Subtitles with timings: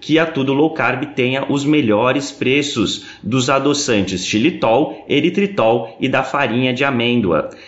[0.00, 6.22] que a Tudo Low Carb tenha os melhores preços dos adoçantes xilitol, eritritol e da
[6.22, 7.50] farinha de amêndoa,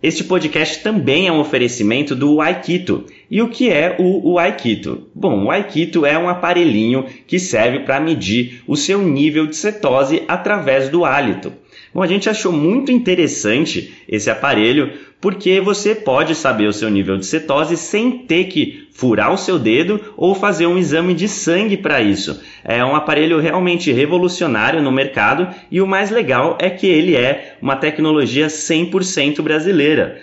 [0.00, 3.04] Este podcast também é um oferecimento do Aikito.
[3.28, 5.08] E o que é o, Aikito?
[5.12, 10.22] Bom, o Aikito é um aparelhinho que serve para medir o seu nível de cetose
[10.28, 11.52] através do hálito.
[11.98, 17.16] Bom, a gente achou muito interessante esse aparelho porque você pode saber o seu nível
[17.16, 21.76] de cetose sem ter que furar o seu dedo ou fazer um exame de sangue
[21.76, 22.40] para isso.
[22.62, 27.56] É um aparelho realmente revolucionário no mercado e o mais legal é que ele é
[27.60, 30.22] uma tecnologia 100% brasileira.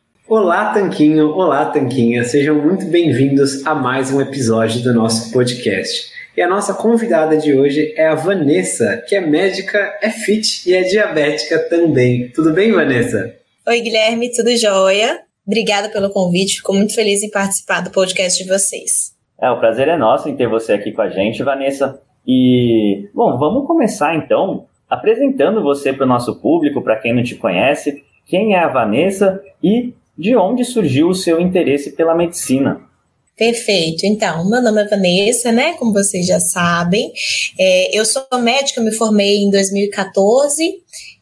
[0.31, 1.31] Olá, Tanquinho!
[1.31, 2.23] Olá, Tanquinha!
[2.23, 6.09] Sejam muito bem-vindos a mais um episódio do nosso podcast.
[6.37, 10.73] E a nossa convidada de hoje é a Vanessa, que é médica, é fit e
[10.73, 12.29] é diabética também.
[12.29, 13.35] Tudo bem, Vanessa?
[13.67, 15.19] Oi, Guilherme, tudo jóia?
[15.45, 19.13] Obrigada pelo convite, fico muito feliz em participar do podcast de vocês.
[19.37, 22.01] É, o prazer é nosso em ter você aqui com a gente, Vanessa.
[22.25, 27.35] E, bom, vamos começar então apresentando você para o nosso público, para quem não te
[27.35, 28.01] conhece.
[28.25, 32.79] Quem é a Vanessa e de onde surgiu o seu interesse pela medicina?
[33.35, 34.05] Perfeito.
[34.05, 35.73] Então, meu nome é Vanessa, né?
[35.73, 37.11] Como vocês já sabem.
[37.57, 40.75] É, eu sou médica, me formei em 2014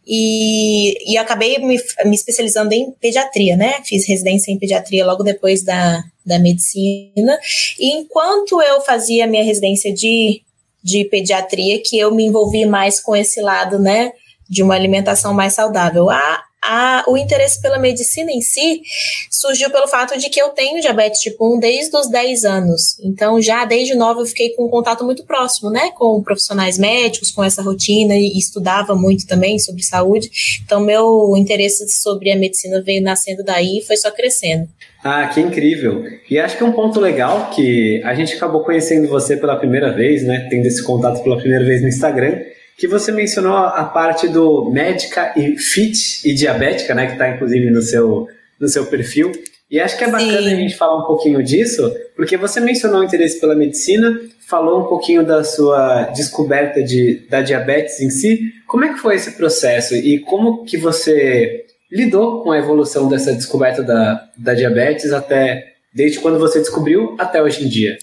[0.06, 3.76] e, e acabei me, me, especializando em pediatria, né?
[3.86, 7.40] Fiz residência em pediatria logo depois da, da medicina.
[7.80, 10.42] E enquanto eu fazia minha residência de,
[10.84, 14.12] de pediatria, que eu me envolvi mais com esse lado, né?
[14.50, 16.10] De uma alimentação mais saudável.
[16.10, 18.82] A, a, o interesse pela medicina em si
[19.30, 23.00] surgiu pelo fato de que eu tenho diabetes tipo 1 desde os 10 anos.
[23.04, 27.32] Então, já desde nova eu fiquei com um contato muito próximo, né, com profissionais médicos,
[27.32, 30.30] com essa rotina e estudava muito também sobre saúde.
[30.64, 34.68] Então, meu interesse sobre a medicina veio nascendo daí e foi só crescendo.
[35.04, 36.04] Ah, que incrível!
[36.30, 39.94] E acho que é um ponto legal que a gente acabou conhecendo você pela primeira
[39.94, 42.38] vez, né, tendo esse contato pela primeira vez no Instagram
[42.80, 47.70] que você mencionou a parte do médica e fit e diabética, né, que está inclusive
[47.70, 48.28] no seu,
[48.58, 49.34] no seu perfil.
[49.70, 50.54] E acho que é bacana Sim.
[50.54, 54.18] a gente falar um pouquinho disso, porque você mencionou o interesse pela medicina,
[54.48, 58.40] falou um pouquinho da sua descoberta de, da diabetes em si.
[58.66, 63.34] Como é que foi esse processo e como que você lidou com a evolução dessa
[63.34, 67.98] descoberta da, da diabetes até desde quando você descobriu até hoje em dia?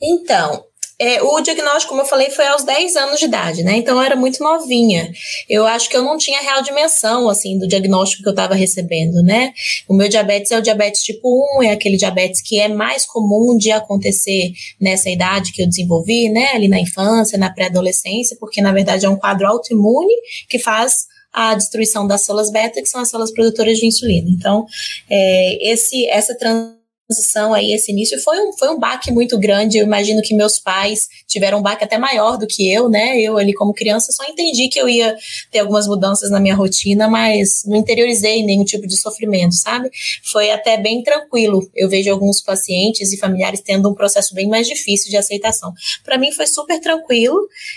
[0.00, 0.64] Então,
[1.02, 3.76] é, o diagnóstico, como eu falei, foi aos 10 anos de idade, né?
[3.76, 5.10] Então eu era muito novinha.
[5.48, 9.20] Eu acho que eu não tinha real dimensão, assim, do diagnóstico que eu estava recebendo,
[9.20, 9.52] né?
[9.88, 13.56] O meu diabetes é o diabetes tipo 1, é aquele diabetes que é mais comum
[13.56, 16.50] de acontecer nessa idade que eu desenvolvi, né?
[16.54, 20.14] Ali na infância, na pré-adolescência, porque na verdade é um quadro autoimune
[20.48, 24.28] que faz a destruição das células beta, que são as células produtoras de insulina.
[24.30, 24.66] Então,
[25.10, 26.81] é, esse, essa transição
[27.12, 29.78] transição aí, esse início, foi um, foi um baque muito grande.
[29.78, 33.20] Eu imagino que meus pais tiveram um baque até maior do que eu, né?
[33.20, 35.16] Eu ali como criança só entendi que eu ia
[35.50, 39.90] ter algumas mudanças na minha rotina, mas não interiorizei nenhum tipo de sofrimento, sabe?
[40.30, 41.68] Foi até bem tranquilo.
[41.74, 45.72] Eu vejo alguns pacientes e familiares tendo um processo bem mais difícil de aceitação.
[46.04, 47.36] Para mim foi super tranquilo.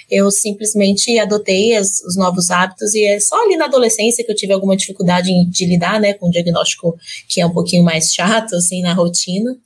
[0.09, 4.35] Eu simplesmente adotei as, os novos hábitos e é só ali na adolescência que eu
[4.35, 6.95] tive alguma dificuldade de lidar, né, com o diagnóstico
[7.27, 9.57] que é um pouquinho mais chato assim na rotina rotina,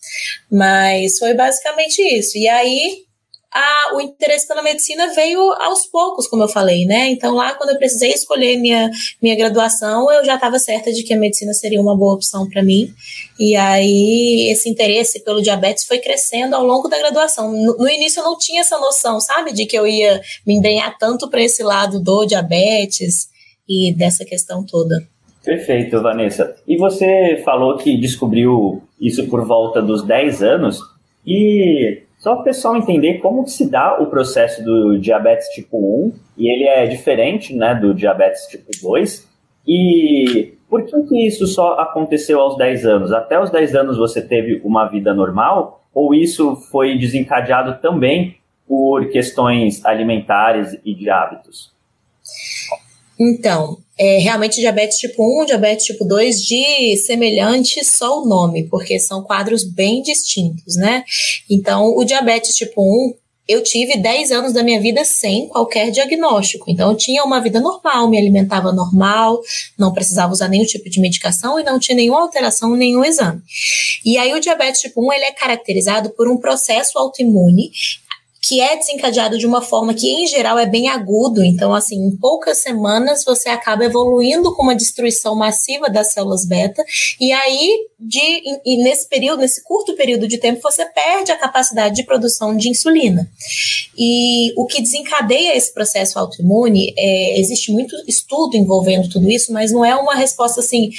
[0.51, 2.37] mas foi basicamente isso.
[2.37, 3.09] E aí
[3.51, 7.09] a, o interesse pela medicina veio aos poucos, como eu falei, né?
[7.09, 8.91] Então, lá, quando eu precisei escolher minha,
[9.21, 12.61] minha graduação, eu já estava certa de que a medicina seria uma boa opção para
[12.61, 12.93] mim.
[13.39, 17.51] E aí, esse interesse pelo diabetes foi crescendo ao longo da graduação.
[17.51, 20.95] No, no início, eu não tinha essa noção, sabe, de que eu ia me empenhar
[20.99, 23.29] tanto para esse lado do diabetes
[23.67, 25.07] e dessa questão toda.
[25.43, 26.55] Perfeito, Vanessa.
[26.67, 30.81] E você falou que descobriu isso por volta dos 10 anos.
[31.25, 36.13] E só para o pessoal entender como se dá o processo do diabetes tipo 1,
[36.37, 39.27] e ele é diferente né, do diabetes tipo 2.
[39.67, 43.11] E por que, que isso só aconteceu aos 10 anos?
[43.11, 45.83] Até os 10 anos você teve uma vida normal?
[45.93, 48.35] Ou isso foi desencadeado também
[48.67, 51.73] por questões alimentares e de hábitos?
[53.19, 58.97] Então, é, realmente diabetes tipo 1, diabetes tipo 2, de semelhante só o nome, porque
[58.97, 61.03] são quadros bem distintos, né?
[61.49, 63.13] Então, o diabetes tipo 1,
[63.45, 66.69] eu tive 10 anos da minha vida sem qualquer diagnóstico.
[66.69, 69.41] Então, eu tinha uma vida normal, me alimentava normal,
[69.77, 73.41] não precisava usar nenhum tipo de medicação e não tinha nenhuma alteração nenhum exame.
[74.05, 77.71] E aí, o diabetes tipo 1, ele é caracterizado por um processo autoimune
[78.41, 81.43] que é desencadeado de uma forma que, em geral, é bem agudo.
[81.43, 86.83] Então, assim, em poucas semanas você acaba evoluindo com uma destruição massiva das células beta,
[87.19, 88.19] e aí, de,
[88.65, 92.69] e nesse período, nesse curto período de tempo, você perde a capacidade de produção de
[92.69, 93.29] insulina.
[93.97, 99.71] E o que desencadeia esse processo autoimune, é, existe muito estudo envolvendo tudo isso, mas
[99.71, 100.89] não é uma resposta assim.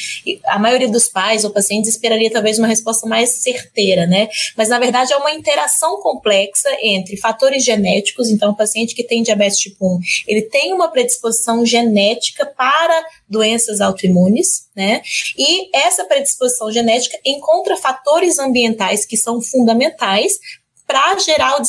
[0.46, 4.28] A maioria dos pais ou pacientes esperaria talvez uma resposta mais certeira, né?
[4.54, 9.22] Mas na verdade é uma interação complexa entre fatores genéticos, então o paciente que tem
[9.22, 15.00] diabetes tipo 1, ele tem uma predisposição genética para doenças autoimunes, né?
[15.38, 20.38] E essa predisposição genética encontra fatores ambientais que são fundamentais
[20.90, 21.62] para gerar o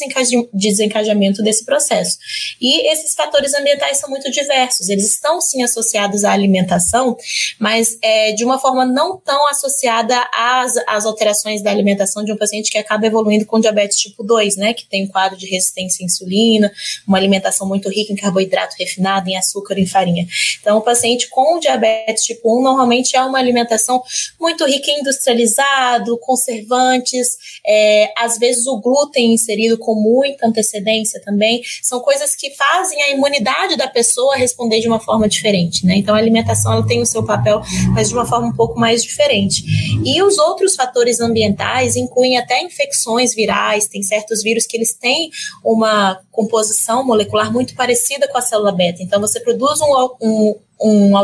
[0.52, 2.18] desencadeamento desse processo.
[2.60, 7.16] E esses fatores ambientais são muito diversos, eles estão sim associados à alimentação,
[7.60, 12.38] mas é, de uma forma não tão associada às, às alterações da alimentação de um
[12.38, 16.04] paciente que acaba evoluindo com diabetes tipo 2, né, que tem um quadro de resistência
[16.04, 16.72] à insulina,
[17.08, 20.26] uma alimentação muito rica em carboidrato refinado, em açúcar, em farinha.
[20.60, 24.02] Então, o paciente com diabetes tipo 1 normalmente é uma alimentação
[24.40, 31.22] muito rica em industrializado, conservantes, é, às vezes o glúten glúten inserido com muita antecedência
[31.24, 35.98] também, são coisas que fazem a imunidade da pessoa responder de uma forma diferente, né?
[35.98, 37.62] Então a alimentação ela tem o seu papel,
[37.94, 39.64] mas de uma forma um pouco mais diferente.
[40.06, 45.30] E os outros fatores ambientais incluem até infecções virais, tem certos vírus que eles têm
[45.64, 49.04] uma composição molecular muito parecida com a célula beta.
[49.04, 51.16] Então você produz um, um um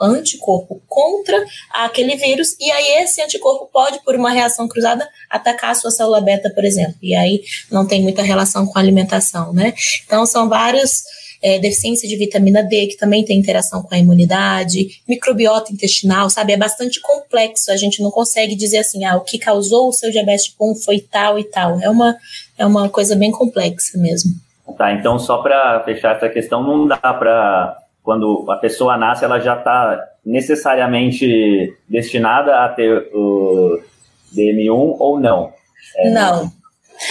[0.00, 5.74] anticorpo contra aquele vírus, e aí esse anticorpo pode, por uma reação cruzada, atacar a
[5.74, 6.96] sua célula beta, por exemplo.
[7.02, 9.72] E aí não tem muita relação com a alimentação, né?
[10.04, 11.02] Então são vários
[11.42, 16.52] é, deficiência de vitamina D, que também tem interação com a imunidade, microbiota intestinal, sabe?
[16.52, 17.70] É bastante complexo.
[17.70, 20.76] A gente não consegue dizer assim, ah, o que causou o seu diabetes tipo 1
[20.76, 21.80] foi tal e tal.
[21.80, 22.16] É uma,
[22.58, 24.32] é uma coisa bem complexa mesmo.
[24.76, 29.40] Tá, então só para fechar essa questão, não dá para quando a pessoa nasce, ela
[29.40, 33.80] já está necessariamente destinada a ter o
[34.32, 35.52] DM1 ou não?
[35.96, 36.52] É, não.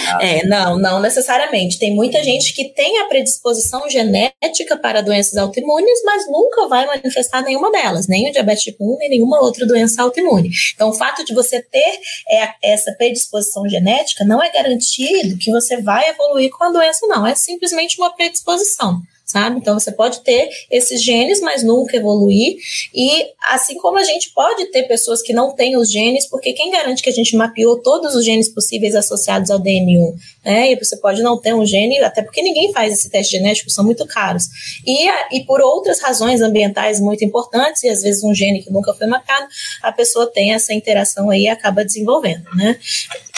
[0.08, 0.18] Ah.
[0.24, 1.78] É, não, não necessariamente.
[1.78, 7.42] Tem muita gente que tem a predisposição genética para doenças autoimunes, mas nunca vai manifestar
[7.42, 10.48] nenhuma delas, nem o diabetes tipo 1, nem nenhuma outra doença autoimune.
[10.74, 12.00] Então, o fato de você ter
[12.30, 17.26] é, essa predisposição genética não é garantido que você vai evoluir com a doença, não.
[17.26, 19.58] É simplesmente uma predisposição sabe?
[19.58, 22.56] Então você pode ter esses genes, mas nunca evoluir.
[22.94, 26.70] E assim como a gente pode ter pessoas que não têm os genes, porque quem
[26.70, 30.14] garante que a gente mapeou todos os genes possíveis associados ao DM1?
[30.44, 30.72] Né?
[30.72, 33.84] E você pode não ter um gene, até porque ninguém faz esse teste genético, são
[33.84, 34.44] muito caros.
[34.86, 38.94] E, e por outras razões ambientais muito importantes, e às vezes um gene que nunca
[38.94, 39.46] foi mapeado,
[39.82, 42.78] a pessoa tem essa interação aí e acaba desenvolvendo, né?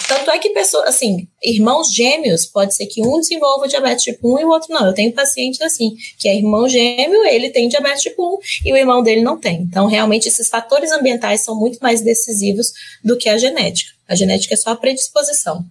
[0.09, 4.41] Tanto é que pessoas, assim, irmãos gêmeos, pode ser que um desenvolva diabetes tipo 1
[4.41, 4.87] e o outro não.
[4.87, 8.39] Eu tenho pacientes assim, que é irmão gêmeo, ele tem diabetes tipo 1
[8.69, 9.61] e o irmão dele não tem.
[9.61, 12.73] Então, realmente, esses fatores ambientais são muito mais decisivos
[13.05, 13.91] do que a genética.
[14.09, 15.63] A genética é só a predisposição.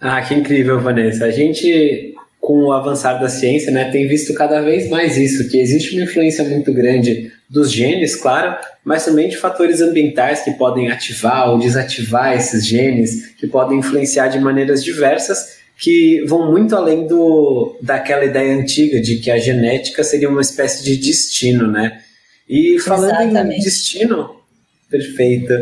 [0.00, 1.24] Ah, que incrível, Vanessa.
[1.24, 5.58] A gente, com o avançar da ciência, né, tem visto cada vez mais isso, que
[5.58, 10.90] existe uma influência muito grande dos genes, claro, mas também de fatores ambientais que podem
[10.90, 17.06] ativar ou desativar esses genes, que podem influenciar de maneiras diversas, que vão muito além
[17.06, 22.00] do, daquela ideia antiga de que a genética seria uma espécie de destino, né?
[22.48, 23.60] E falando Exatamente.
[23.60, 24.36] em destino,
[24.88, 25.52] perfeito.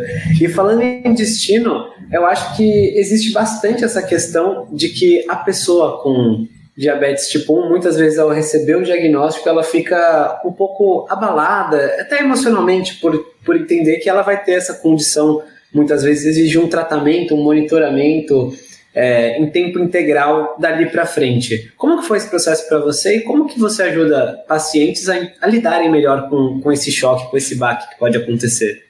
[0.41, 6.03] E falando em destino, eu acho que existe bastante essa questão de que a pessoa
[6.03, 11.97] com diabetes tipo 1, muitas vezes ao receber o diagnóstico, ela fica um pouco abalada,
[12.01, 16.69] até emocionalmente, por, por entender que ela vai ter essa condição, muitas vezes exige um
[16.69, 18.53] tratamento, um monitoramento
[18.95, 21.73] é, em tempo integral dali para frente.
[21.77, 25.47] Como que foi esse processo para você e como que você ajuda pacientes a, a
[25.47, 28.85] lidarem melhor com, com esse choque, com esse baque que pode acontecer?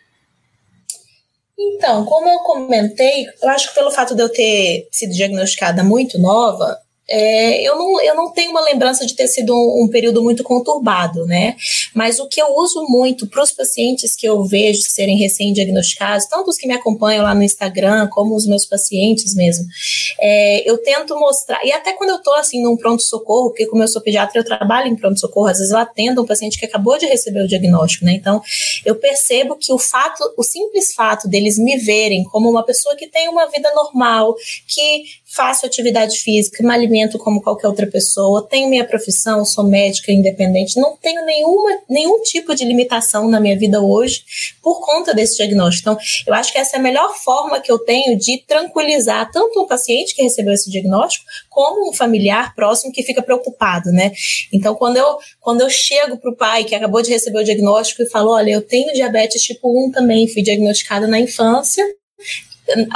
[1.58, 6.18] Então, como eu comentei, eu acho que pelo fato de eu ter sido diagnosticada muito
[6.18, 10.22] nova, é, eu, não, eu não tenho uma lembrança de ter sido um, um, período
[10.22, 11.54] muito conturbado, né?
[11.94, 16.48] Mas o que eu uso muito para os pacientes que eu vejo serem recém-diagnosticados, tanto
[16.48, 19.66] os que me acompanham lá no Instagram, como os meus pacientes mesmo,
[20.18, 23.88] é, eu tento mostrar, e até quando eu estou assim num pronto-socorro, porque como eu
[23.88, 27.06] sou pediatra, eu trabalho em pronto-socorro, às vezes eu atendo um paciente que acabou de
[27.06, 28.12] receber o diagnóstico, né?
[28.12, 28.40] Então,
[28.84, 33.06] eu percebo que o fato, o simples fato deles me verem como uma pessoa que
[33.08, 34.34] tem uma vida normal,
[34.66, 35.04] que
[35.34, 40.78] faço atividade física, me alimento como qualquer outra pessoa, tenho minha profissão, sou médica independente,
[40.78, 44.24] não tenho nenhuma, nenhum tipo de limitação na minha vida hoje
[44.62, 45.90] por conta desse diagnóstico.
[45.90, 49.60] Então, eu acho que essa é a melhor forma que eu tenho de tranquilizar tanto
[49.60, 54.12] o paciente que recebeu esse diagnóstico, como um familiar próximo que fica preocupado, né?
[54.52, 58.02] Então, quando eu, quando eu chego para o pai que acabou de receber o diagnóstico
[58.02, 61.84] e falo, olha, eu tenho diabetes tipo 1 também, fui diagnosticada na infância,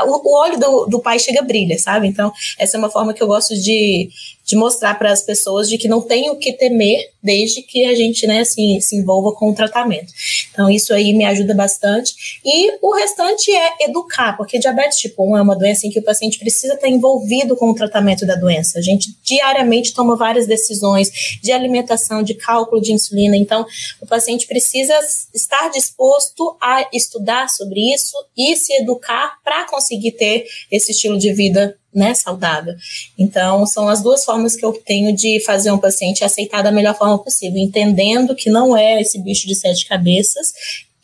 [0.07, 2.07] o, olho do, do pai chega a brilha, sabe?
[2.07, 4.09] Então, essa é uma forma que eu gosto de,
[4.49, 7.95] de mostrar para as pessoas de que não tem o que temer desde que a
[7.95, 10.11] gente, né, assim, se envolva com o tratamento.
[10.51, 12.41] Então, isso aí me ajuda bastante.
[12.43, 16.03] E o restante é educar, porque diabetes tipo 1 é uma doença em que o
[16.03, 18.79] paciente precisa estar envolvido com o tratamento da doença.
[18.79, 21.11] A gente diariamente toma várias decisões
[21.43, 23.37] de alimentação, de cálculo de insulina.
[23.37, 23.67] Então,
[24.01, 24.99] o paciente precisa
[25.35, 31.35] estar disposto a estudar sobre isso e se educar para conseguir ter esse estilo de
[31.35, 32.75] vida né, saudável.
[33.19, 36.97] Então, são as duas formas que eu tenho de fazer um paciente aceitar da melhor
[36.97, 40.53] forma possível, entendendo que não é esse bicho de sete cabeças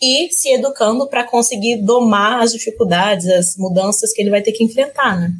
[0.01, 4.63] e se educando para conseguir domar as dificuldades, as mudanças que ele vai ter que
[4.63, 5.33] enfrentar, né?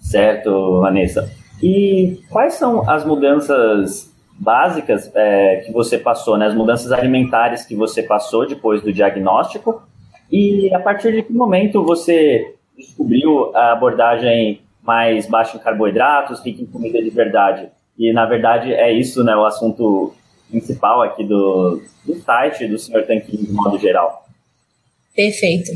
[0.00, 1.30] Certo, Vanessa.
[1.62, 6.46] E quais são as mudanças básicas é, que você passou, né?
[6.46, 9.82] As mudanças alimentares que você passou depois do diagnóstico?
[10.30, 16.62] E a partir de que momento você descobriu a abordagem mais baixa em carboidratos, rica
[16.62, 17.70] em comida de verdade.
[17.98, 20.12] E, na verdade, é isso né, o assunto
[20.50, 23.06] principal aqui do, do site do Sr.
[23.06, 24.23] Tanquinho, de modo geral.
[25.14, 25.70] Perfeito.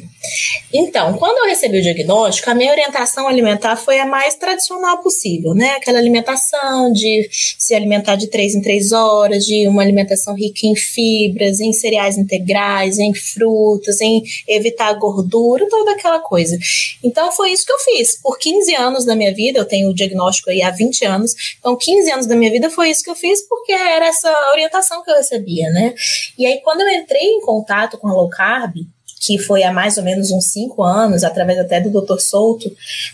[0.72, 5.54] Então, quando eu recebi o diagnóstico, a minha orientação alimentar foi a mais tradicional possível,
[5.54, 5.76] né?
[5.76, 10.74] Aquela alimentação de se alimentar de três em três horas, de uma alimentação rica em
[10.74, 16.58] fibras, em cereais integrais, em frutas, em evitar gordura, toda aquela coisa.
[17.04, 18.20] Então, foi isso que eu fiz.
[18.20, 21.76] Por 15 anos da minha vida, eu tenho o diagnóstico aí há 20 anos, então
[21.76, 25.12] 15 anos da minha vida foi isso que eu fiz, porque era essa orientação que
[25.12, 25.94] eu recebia, né?
[26.36, 28.74] E aí, quando eu entrei em contato com a low carb,
[29.20, 32.18] que foi há mais ou menos uns cinco anos, através até do Dr.
[32.18, 32.70] Souto,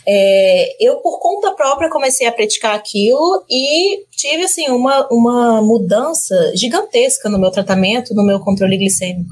[0.07, 6.53] é, eu por conta própria comecei a praticar aquilo e tive assim uma, uma mudança
[6.55, 9.31] gigantesca no meu tratamento, no meu controle glicêmico.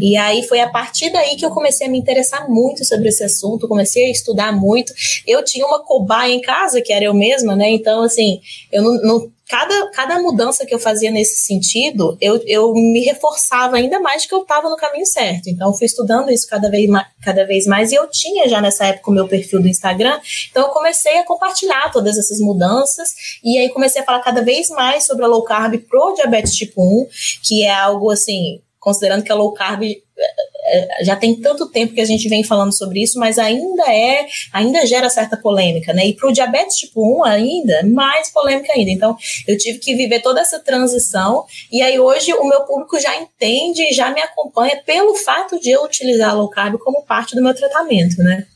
[0.00, 3.24] E aí foi a partir daí que eu comecei a me interessar muito sobre esse
[3.24, 4.92] assunto, comecei a estudar muito.
[5.26, 7.70] Eu tinha uma cobaia em casa, que era eu mesma, né?
[7.70, 8.40] Então, assim,
[8.72, 13.76] eu não, não cada, cada mudança que eu fazia nesse sentido, eu, eu me reforçava
[13.76, 15.48] ainda mais que eu estava no caminho certo.
[15.48, 16.90] Então, eu fui estudando isso cada vez,
[17.22, 20.18] cada vez mais e eu tinha já nessa época o meu perfil do Instagram.
[20.50, 24.70] Então, eu comecei a compartilhar todas essas mudanças e aí comecei a falar cada vez
[24.70, 27.06] mais sobre a low carb pro diabetes tipo 1,
[27.40, 32.00] que é algo assim, considerando que a low carb é, já tem tanto tempo que
[32.00, 36.06] a gente vem falando sobre isso, mas ainda é, ainda gera certa polêmica, né?
[36.06, 38.90] E para o diabetes tipo 1 ainda, mais polêmica ainda.
[38.90, 39.16] Então,
[39.48, 43.82] eu tive que viver toda essa transição, e aí hoje o meu público já entende
[43.82, 47.42] e já me acompanha pelo fato de eu utilizar a low carb como parte do
[47.42, 48.46] meu tratamento, né?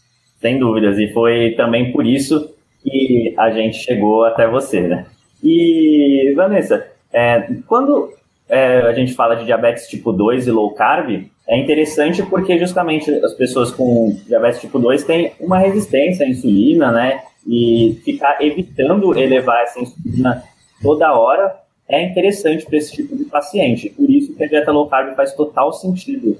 [0.41, 5.07] Sem dúvidas, e foi também por isso que a gente chegou até você, né?
[5.43, 8.13] E, Vanessa, é, quando
[8.49, 13.11] é, a gente fala de diabetes tipo 2 e low carb, é interessante porque justamente
[13.25, 17.23] as pessoas com diabetes tipo 2 têm uma resistência à insulina, né?
[17.47, 20.43] E ficar evitando elevar essa insulina
[20.83, 21.57] toda hora
[21.89, 23.89] é interessante para esse tipo de paciente.
[23.91, 26.37] Por isso que a dieta low carb faz total sentido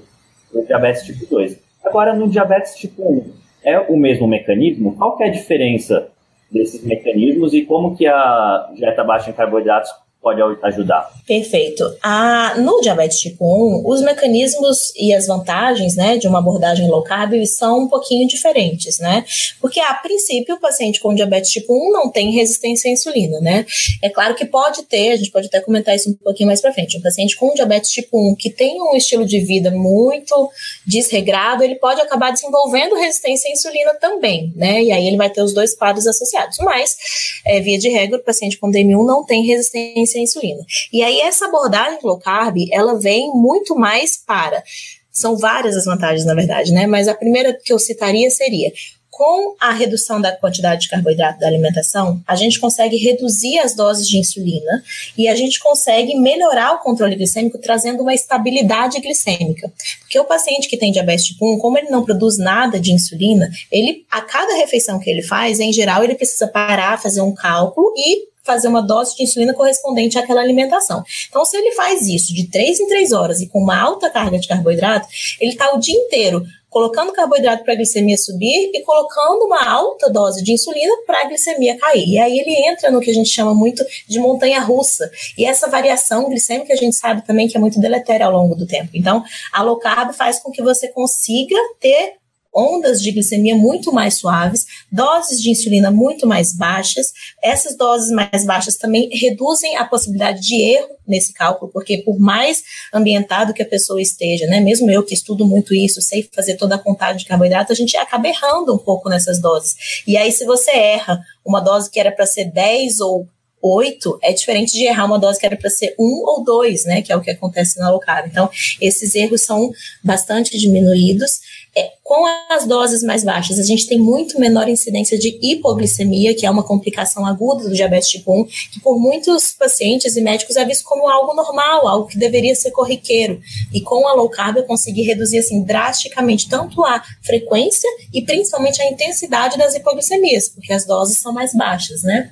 [0.53, 1.59] no diabetes tipo 2.
[1.83, 3.31] Agora, no diabetes tipo 1,
[3.63, 4.95] é o mesmo mecanismo?
[4.95, 6.09] Qual que é a diferença
[6.51, 11.09] desses mecanismos e como que a dieta baixa em carboidratos pode ajudar.
[11.25, 11.83] Perfeito.
[12.03, 17.03] Ah, no diabetes tipo 1, os mecanismos e as vantagens né, de uma abordagem low
[17.03, 19.23] carb são um pouquinho diferentes, né?
[19.61, 23.65] Porque, a princípio, o paciente com diabetes tipo 1 não tem resistência à insulina, né?
[24.03, 26.73] É claro que pode ter, a gente pode até comentar isso um pouquinho mais para
[26.73, 26.97] frente.
[26.97, 30.49] Um paciente com diabetes tipo 1 que tem um estilo de vida muito
[30.85, 34.83] desregrado, ele pode acabar desenvolvendo resistência à insulina também, né?
[34.83, 36.57] E aí ele vai ter os dois quadros associados.
[36.59, 36.97] Mas,
[37.45, 40.65] é, via de regra, o paciente com DM1 não tem resistência resistência à insulina.
[40.91, 44.63] E aí essa abordagem low carb, ela vem muito mais para
[45.11, 46.87] são várias as vantagens, na verdade, né?
[46.87, 48.71] Mas a primeira que eu citaria seria
[49.19, 54.07] com a redução da quantidade de carboidrato da alimentação, a gente consegue reduzir as doses
[54.07, 54.81] de insulina
[55.17, 59.69] e a gente consegue melhorar o controle glicêmico, trazendo uma estabilidade glicêmica.
[59.99, 63.49] Porque o paciente que tem diabetes tipo 1, como ele não produz nada de insulina,
[63.69, 67.93] ele a cada refeição que ele faz, em geral, ele precisa parar, fazer um cálculo
[67.97, 71.03] e fazer uma dose de insulina correspondente àquela alimentação.
[71.29, 74.39] Então, se ele faz isso de 3 em 3 horas e com uma alta carga
[74.39, 75.07] de carboidrato,
[75.39, 80.09] ele está o dia inteiro colocando carboidrato para a glicemia subir e colocando uma alta
[80.09, 82.07] dose de insulina para a glicemia cair.
[82.07, 85.09] E aí ele entra no que a gente chama muito de montanha russa.
[85.37, 88.67] E essa variação glicêmica a gente sabe também que é muito deletéria ao longo do
[88.67, 88.91] tempo.
[88.93, 92.18] Então, a low carb faz com que você consiga ter
[92.53, 97.11] ondas de glicemia muito mais suaves, doses de insulina muito mais baixas.
[97.41, 102.61] Essas doses mais baixas também reduzem a possibilidade de erro nesse cálculo, porque por mais
[102.93, 106.75] ambientado que a pessoa esteja, né, mesmo eu que estudo muito isso, sei fazer toda
[106.75, 109.75] a contagem de carboidrato, a gente acaba errando um pouco nessas doses.
[110.05, 113.27] E aí, se você erra uma dose que era para ser 10 ou
[113.61, 117.01] 8 é diferente de errar uma dose que era para ser 1 ou 2, né?
[117.01, 118.27] Que é o que acontece na low carb.
[118.27, 118.49] Então,
[118.81, 119.69] esses erros são
[120.03, 121.39] bastante diminuídos.
[121.79, 126.45] É, com as doses mais baixas, a gente tem muito menor incidência de hipoglicemia, que
[126.45, 130.65] é uma complicação aguda do diabetes tipo 1, que por muitos pacientes e médicos é
[130.65, 133.39] visto como algo normal, algo que deveria ser corriqueiro.
[133.73, 138.81] E com a low carb eu consegui reduzir assim drasticamente tanto a frequência e principalmente
[138.81, 142.31] a intensidade das hipoglicemias, porque as doses são mais baixas, né?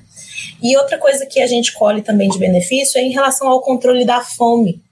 [0.62, 4.04] E outra coisa que a gente colhe também de benefício é em relação ao controle
[4.04, 4.82] da fome,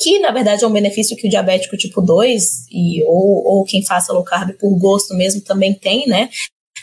[0.00, 3.84] que na verdade é um benefício que o diabético tipo 2 e, ou, ou quem
[3.84, 6.28] faça low carb por gosto mesmo também tem, né?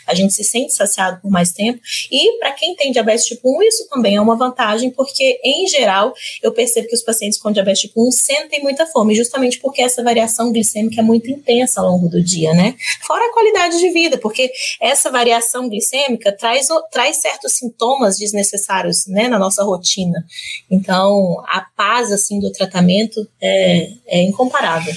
[0.06, 1.80] A gente se sente saciado por mais tempo.
[2.10, 6.14] E para quem tem diabetes tipo 1, isso também é uma vantagem, porque em geral
[6.42, 10.02] eu percebo que os pacientes com diabetes tipo 1 sentem muita fome, justamente porque essa
[10.02, 12.74] variação glicêmica é muito intensa ao longo do dia, né?
[13.06, 19.28] Fora a qualidade de vida, porque essa variação glicêmica traz, traz certos sintomas desnecessários, né,
[19.28, 20.24] na nossa rotina.
[20.70, 24.94] Então, a paz, assim, do tratamento é, é incomparável.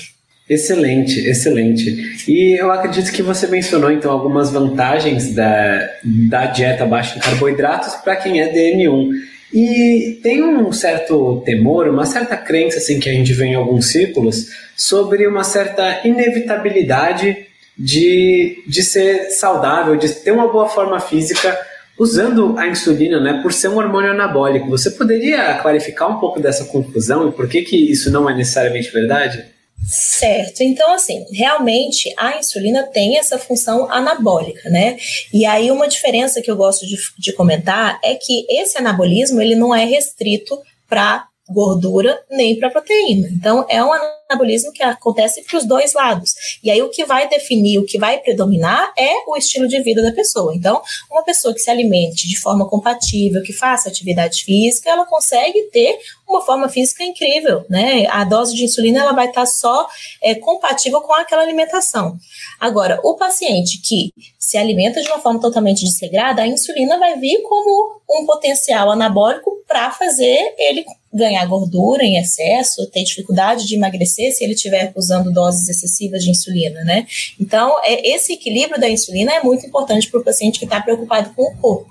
[0.50, 2.24] Excelente, excelente.
[2.28, 7.94] E eu acredito que você mencionou então algumas vantagens da, da dieta baixa em carboidratos
[7.98, 9.12] para quem é DM1.
[9.54, 13.92] E tem um certo temor, uma certa crença assim que a gente vê em alguns
[13.92, 17.46] círculos sobre uma certa inevitabilidade
[17.78, 21.58] de, de ser saudável, de ter uma boa forma física
[21.98, 24.70] usando a insulina, né, por ser um hormônio anabólico.
[24.70, 28.92] Você poderia clarificar um pouco dessa confusão e por que, que isso não é necessariamente
[28.92, 29.59] verdade?
[29.88, 34.98] Certo, então assim, realmente a insulina tem essa função anabólica, né?
[35.34, 39.56] E aí uma diferença que eu gosto de, de comentar é que esse anabolismo ele
[39.56, 43.28] não é restrito para gordura nem para proteína.
[43.32, 46.34] Então, é um anabolismo que acontece para os dois lados.
[46.64, 50.02] E aí, o que vai definir, o que vai predominar é o estilo de vida
[50.02, 50.54] da pessoa.
[50.56, 55.64] Então, uma pessoa que se alimente de forma compatível, que faça atividade física, ela consegue
[55.72, 58.06] ter uma forma física incrível, né?
[58.10, 59.88] A dose de insulina ela vai estar tá só
[60.22, 62.16] é, compatível com aquela alimentação.
[62.60, 67.42] Agora, o paciente que se alimenta de uma forma totalmente desregrada, a insulina vai vir
[67.44, 74.34] como um potencial anabólico para fazer ele ganhar gordura em excesso, ter dificuldade de emagrecer
[74.34, 77.06] se ele estiver usando doses excessivas de insulina, né?
[77.40, 81.32] Então, é, esse equilíbrio da insulina é muito importante para o paciente que está preocupado
[81.36, 81.88] com o corpo.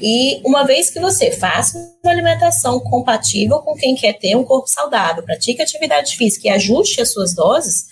[0.00, 4.68] E uma vez que você faça uma alimentação compatível com quem quer ter um corpo
[4.68, 7.86] saudável, pratique atividade física e ajuste as suas doses,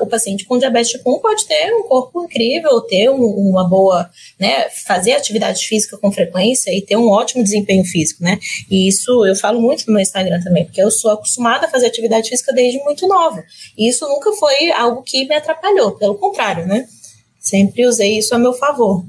[0.00, 4.08] o paciente com diabetes tipo 1 pode ter um corpo incrível, ter um, uma boa,
[4.38, 8.38] né, fazer atividade física com frequência e ter um ótimo desempenho físico, né?
[8.70, 11.86] E isso eu falo muito no meu Instagram também, porque eu sou acostumada a fazer
[11.86, 13.42] atividade física desde muito nova.
[13.76, 16.86] E isso nunca foi algo que me atrapalhou, pelo contrário, né?
[17.38, 19.04] Sempre usei isso a meu favor.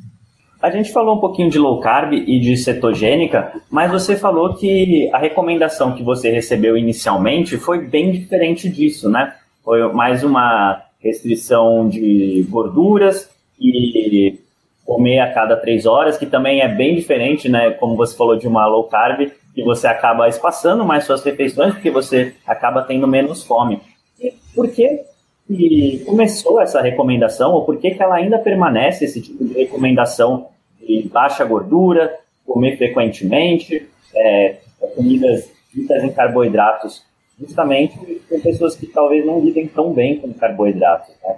[0.62, 5.08] A gente falou um pouquinho de low carb e de cetogênica, mas você falou que
[5.14, 9.36] a recomendação que você recebeu inicialmente foi bem diferente disso, né?
[9.68, 14.40] Foi mais uma restrição de gorduras e
[14.86, 17.72] comer a cada três horas, que também é bem diferente, né?
[17.72, 21.92] Como você falou de uma low carb, que você acaba espaçando mais suas refeições, porque
[21.92, 23.82] você acaba tendo menos fome.
[24.18, 25.02] E por que,
[25.46, 30.48] que começou essa recomendação, ou por que, que ela ainda permanece esse tipo de recomendação
[30.80, 34.60] de baixa gordura, comer frequentemente, é,
[34.96, 37.06] comidas ricas em carboidratos
[37.40, 41.14] justamente com pessoas que talvez não lidem tão bem com carboidratos.
[41.24, 41.36] Né?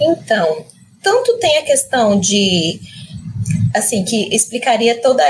[0.00, 0.64] Então,
[1.02, 2.80] tanto tem a questão de
[3.74, 5.22] assim, que explicaria toda.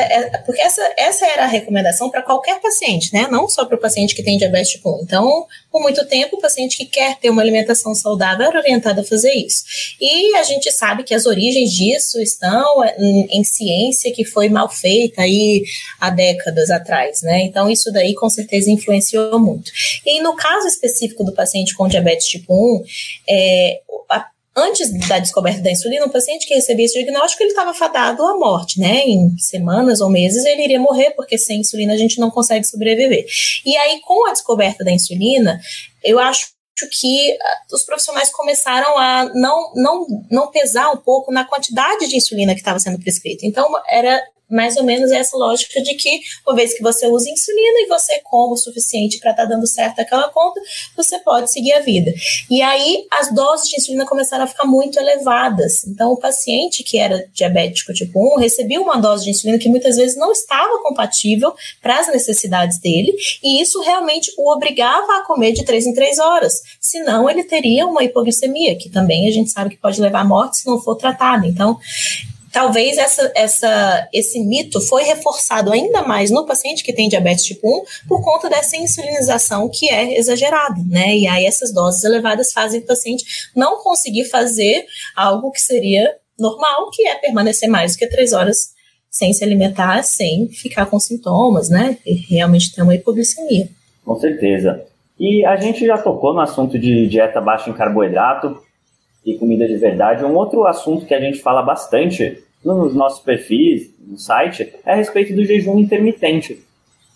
[0.45, 3.27] Porque essa, essa era a recomendação para qualquer paciente, né?
[3.31, 5.03] Não só para o paciente que tem diabetes tipo 1.
[5.03, 9.05] Então, por muito tempo, o paciente que quer ter uma alimentação saudável era orientado a
[9.05, 9.65] fazer isso.
[10.01, 14.69] E a gente sabe que as origens disso estão em, em ciência que foi mal
[14.69, 15.65] feita aí
[16.01, 17.43] há décadas atrás, né?
[17.43, 19.71] Então, isso daí com certeza influenciou muito.
[20.07, 22.85] E no caso específico do paciente com diabetes tipo 1,
[23.29, 24.27] é, a
[24.59, 28.37] antes da descoberta da insulina, o paciente que recebia esse diagnóstico, ele estava fadado à
[28.37, 29.03] morte, né?
[29.05, 33.27] Em semanas ou meses ele iria morrer, porque sem insulina a gente não consegue sobreviver.
[33.65, 35.61] E aí, com a descoberta da insulina,
[36.05, 36.49] eu acho
[36.87, 42.17] que ah, os profissionais começaram a não, não, não pesar um pouco na quantidade de
[42.17, 43.47] insulina que estava sendo prescrita.
[43.47, 47.81] Então, era mais ou menos essa lógica de que, uma vez que você usa insulina
[47.81, 50.61] e você come o suficiente para estar tá dando certo aquela conta,
[50.97, 52.13] você pode seguir a vida.
[52.51, 55.87] E aí as doses de insulina começaram a ficar muito elevadas.
[55.87, 59.97] Então, o paciente que era diabético tipo 1 recebia uma dose de insulina que muitas
[59.97, 65.53] vezes não estava compatível para as necessidades dele, e isso realmente o obrigava a comer
[65.53, 66.63] de 3 em 3 horas.
[66.81, 70.59] Senão, ele teria uma hipoglicemia, que também a gente sabe que pode levar à morte
[70.59, 71.47] se não for tratado.
[71.47, 71.79] Então,
[72.59, 77.65] talvez essa, essa, esse mito foi reforçado ainda mais no paciente que tem diabetes tipo
[77.65, 81.17] 1 por conta dessa insulinização que é exagerada, né?
[81.17, 86.91] E aí essas doses elevadas fazem o paciente não conseguir fazer algo que seria normal,
[86.91, 88.71] que é permanecer mais do que três horas
[89.09, 91.97] sem se alimentar, sem ficar com sintomas, né?
[92.05, 93.69] E realmente ter uma hipoglicemia.
[94.05, 94.85] Com certeza.
[95.17, 98.61] E a gente já tocou no assunto de dieta baixa em carboidrato,
[99.25, 100.25] e comida de verdade.
[100.25, 104.97] Um outro assunto que a gente fala bastante nos nossos perfis, no site, é a
[104.97, 106.63] respeito do jejum intermitente.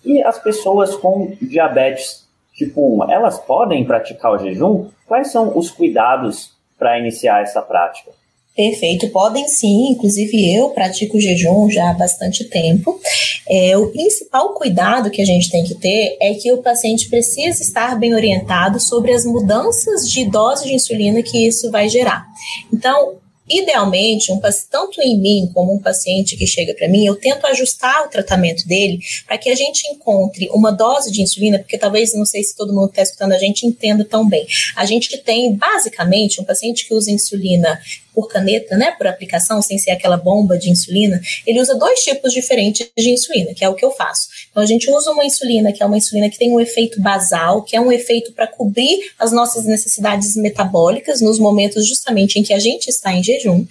[0.05, 2.23] E as pessoas com diabetes
[2.55, 4.89] tipo 1, elas podem praticar o jejum?
[5.07, 8.11] Quais são os cuidados para iniciar essa prática?
[8.55, 13.01] Perfeito, podem sim, inclusive eu pratico jejum já há bastante tempo.
[13.49, 17.63] É, o principal cuidado que a gente tem que ter é que o paciente precisa
[17.63, 22.27] estar bem orientado sobre as mudanças de dose de insulina que isso vai gerar.
[22.71, 23.17] Então,
[23.49, 28.07] idealmente, um, tanto em mim como um paciente que chega para mim, eu tento ajustar
[28.07, 32.25] o tratamento dele para que a gente encontre uma dose de insulina, porque talvez, não
[32.25, 34.47] sei se todo mundo está escutando a gente entenda tão bem.
[34.77, 37.81] A gente tem, basicamente, um paciente que usa insulina
[38.15, 42.33] por caneta, né, por aplicação, sem ser aquela bomba de insulina, ele usa dois tipos
[42.33, 44.29] diferentes de insulina, que é o que eu faço.
[44.51, 47.63] Então a gente usa uma insulina que é uma insulina que tem um efeito basal,
[47.63, 52.53] que é um efeito para cobrir as nossas necessidades metabólicas nos momentos justamente em que
[52.53, 53.67] a gente está em jejum,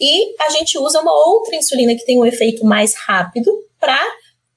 [0.00, 4.00] e a gente usa uma outra insulina que tem um efeito mais rápido para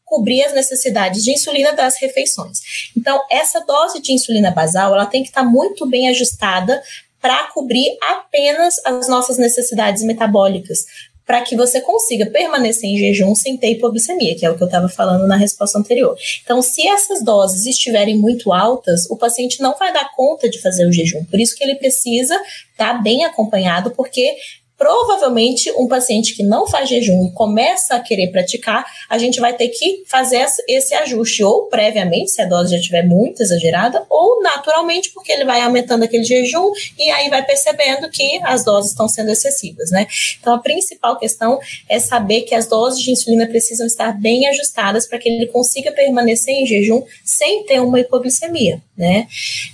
[0.06, 2.60] cobrir as necessidades de insulina das refeições.
[2.96, 6.82] Então, essa dose de insulina basal, ela tem que estar tá muito bem ajustada
[7.26, 10.86] para cobrir apenas as nossas necessidades metabólicas,
[11.26, 14.68] para que você consiga permanecer em jejum sem ter hipoglicemia, que é o que eu
[14.68, 16.16] estava falando na resposta anterior.
[16.44, 20.86] Então, se essas doses estiverem muito altas, o paciente não vai dar conta de fazer
[20.86, 21.26] o jejum.
[21.26, 22.36] Por isso que ele precisa
[22.74, 24.36] estar tá bem acompanhado, porque
[24.78, 29.54] Provavelmente, um paciente que não faz jejum e começa a querer praticar, a gente vai
[29.54, 34.42] ter que fazer esse ajuste, ou previamente, se a dose já estiver muito exagerada, ou
[34.42, 39.08] naturalmente, porque ele vai aumentando aquele jejum e aí vai percebendo que as doses estão
[39.08, 40.08] sendo excessivas, né?
[40.40, 45.08] Então, a principal questão é saber que as doses de insulina precisam estar bem ajustadas
[45.08, 49.28] para que ele consiga permanecer em jejum sem ter uma hipoglicemia, né?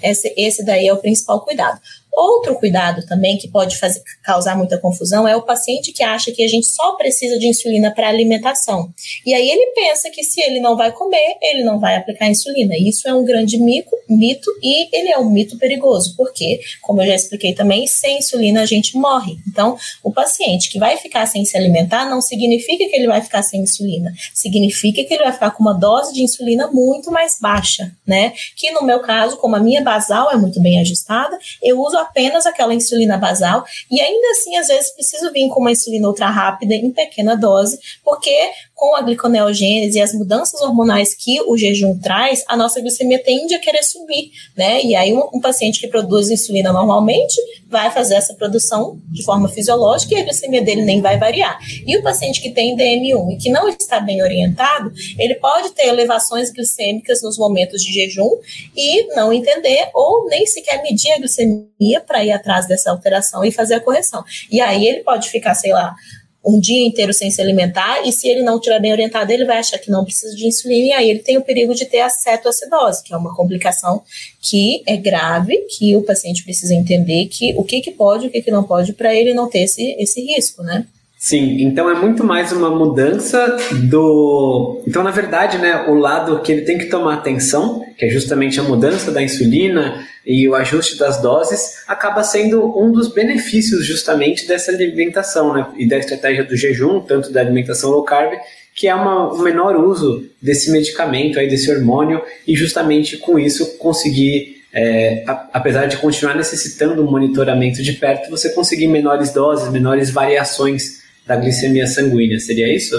[0.03, 1.79] Esse, esse daí é o principal cuidado.
[2.13, 6.43] Outro cuidado também que pode fazer, causar muita confusão é o paciente que acha que
[6.43, 8.93] a gente só precisa de insulina para alimentação.
[9.25, 12.75] E aí ele pensa que se ele não vai comer, ele não vai aplicar insulina.
[12.77, 17.07] Isso é um grande mico, mito e ele é um mito perigoso, porque, como eu
[17.07, 19.37] já expliquei também, sem insulina a gente morre.
[19.47, 23.41] Então, o paciente que vai ficar sem se alimentar não significa que ele vai ficar
[23.41, 27.91] sem insulina, significa que ele vai ficar com uma dose de insulina muito mais baixa,
[28.05, 28.33] né?
[28.55, 32.45] Que no meu caso, como a minha basal é muito bem ajustada, eu uso apenas
[32.45, 36.75] aquela insulina basal e ainda assim, às vezes, preciso vir com uma insulina ultra rápida
[36.75, 42.43] em pequena dose, porque com a gliconeogênese e as mudanças hormonais que o jejum traz,
[42.47, 44.83] a nossa glicemia tende a querer subir, né?
[44.83, 47.39] E aí um, um, paciente que produz insulina normalmente
[47.71, 51.57] vai fazer essa produção de forma fisiológica e a glicemia dele nem vai variar.
[51.87, 55.87] E o paciente que tem DM1 e que não está bem orientado, ele pode ter
[55.87, 58.29] elevações glicêmicas nos momentos de jejum
[58.75, 63.51] e não entender ou nem sequer medir a glicemia para ir atrás dessa alteração e
[63.51, 64.23] fazer a correção.
[64.51, 65.95] E aí ele pode ficar, sei lá,
[66.43, 69.57] um dia inteiro sem se alimentar, e se ele não estiver bem orientado, ele vai
[69.57, 73.03] achar que não precisa de insulina, e aí ele tem o perigo de ter acetoacidose,
[73.03, 74.01] que é uma complicação
[74.41, 78.31] que é grave, que o paciente precisa entender que o que, que pode e o
[78.31, 80.87] que, que não pode para ele não ter esse, esse risco, né?
[81.23, 84.81] Sim, então é muito mais uma mudança do.
[84.87, 88.59] Então, na verdade, né, o lado que ele tem que tomar atenção, que é justamente
[88.59, 94.47] a mudança da insulina e o ajuste das doses, acaba sendo um dos benefícios justamente
[94.47, 98.33] dessa alimentação, né, e da estratégia do jejum, tanto da alimentação low carb,
[98.73, 103.77] que é uma, um menor uso desse medicamento, aí, desse hormônio, e justamente com isso
[103.77, 109.71] conseguir é, a, apesar de continuar necessitando um monitoramento de perto, você conseguir menores doses,
[109.71, 111.00] menores variações
[111.31, 112.95] da glicemia sanguínea, seria isso?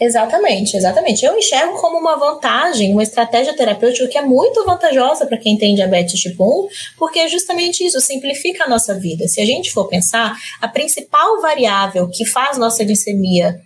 [0.00, 1.24] Exatamente, exatamente.
[1.24, 5.74] Eu enxergo como uma vantagem, uma estratégia terapêutica que é muito vantajosa para quem tem
[5.74, 9.26] diabetes tipo 1, porque é justamente isso, simplifica a nossa vida.
[9.28, 13.60] Se a gente for pensar, a principal variável que faz nossa glicemia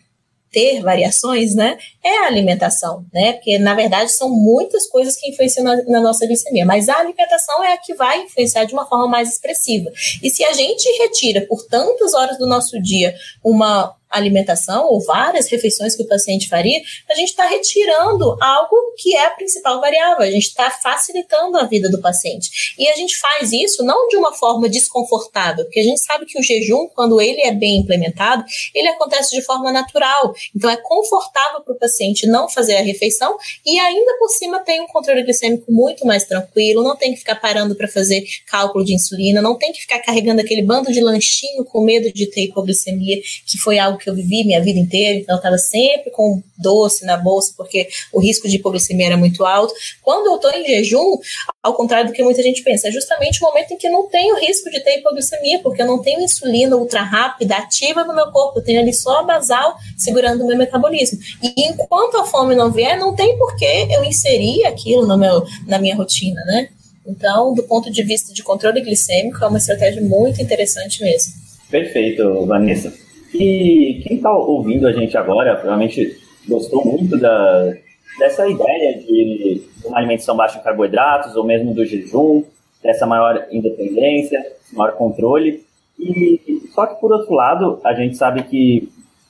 [0.57, 5.63] ter variações, né, é a alimentação, né, porque na verdade são muitas coisas que influenciam
[5.63, 9.07] na, na, nossa glicemia, mas a alimentação é a que vai influenciar de uma forma
[9.07, 9.91] mais expressiva.
[10.23, 13.15] E se a gente retira por tantas horas do nosso dia
[13.45, 19.15] uma alimentação ou várias refeições que o paciente faria, a gente está retirando algo que
[19.17, 22.75] é a principal variável, a gente está facilitando a vida do paciente.
[22.79, 26.39] E a gente faz isso não de uma forma desconfortável, porque a gente sabe que
[26.39, 30.35] o jejum, quando ele é bem implementado, ele acontece de forma natural.
[30.55, 34.81] Então é confortável para o paciente não fazer a refeição e ainda por cima tem
[34.81, 38.95] um controle glicêmico muito mais tranquilo, não tem que ficar parando para fazer cálculo de
[38.95, 43.21] insulina, não tem que ficar carregando aquele bando de lanchinho com medo de ter hipoglicemia,
[43.47, 46.41] que foi algo que que eu vivi minha vida inteira, então eu estava sempre com
[46.57, 49.75] doce na bolsa, porque o risco de hipoglicemia era muito alto.
[50.01, 51.19] Quando eu estou em jejum,
[51.61, 54.09] ao contrário do que muita gente pensa, é justamente o momento em que eu não
[54.09, 58.31] tenho risco de ter hipoglicemia, porque eu não tenho insulina ultra rápida, ativa no meu
[58.31, 61.19] corpo, eu tenho ali só a basal segurando o meu metabolismo.
[61.43, 65.45] E enquanto a fome não vier, não tem por que eu inserir aquilo no meu,
[65.67, 66.69] na minha rotina, né?
[67.05, 71.33] Então, do ponto de vista de controle glicêmico, é uma estratégia muito interessante mesmo.
[71.69, 73.06] Perfeito, Vanessa.
[73.39, 76.19] E quem está ouvindo a gente agora, provavelmente
[76.49, 77.73] gostou muito da,
[78.19, 82.45] dessa ideia de uma alimentação baixa em carboidratos, ou mesmo do jejum,
[82.83, 85.65] dessa maior independência, maior controle.
[85.99, 86.41] E
[86.73, 88.89] só que por outro lado, a gente sabe que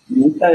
[0.08, 0.48] muita,